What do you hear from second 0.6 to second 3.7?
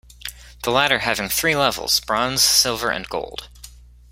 The latter having three levels, Bronze, Silver and Gold.